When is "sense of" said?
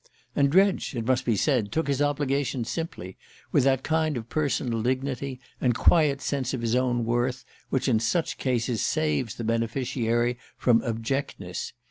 6.21-6.61